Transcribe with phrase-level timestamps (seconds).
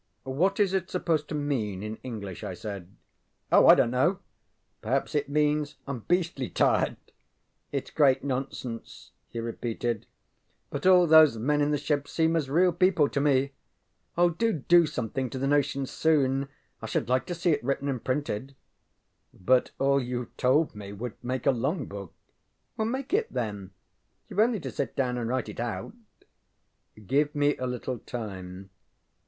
[0.25, 2.41] ŌĆ£What is it supposed to mean in English?
[2.41, 2.95] ŌĆØ I said.
[3.51, 4.19] ŌĆ£Oh, I donŌĆÖt know.
[4.81, 6.97] Perhaps it means ŌĆśIŌĆÖm beastly tired.
[7.71, 10.05] ŌĆÖ ItŌĆÖs great nonsence, ŌĆØ he repeated,
[10.71, 13.51] ŌĆ£but all those men in the ship seem as real people to me.
[14.17, 16.49] Do do something to the notion soon;
[16.81, 18.55] I should like to see it written and printed.
[19.35, 22.15] ŌĆØ ŌĆ£But all youŌĆÖve told me would make a long book.
[22.79, 23.69] ŌĆØ ŌĆ£Make it then.
[24.31, 25.93] YouŌĆÖve only to sit down and write it out.
[26.97, 28.71] ŌĆØ ŌĆ£Give me a little time.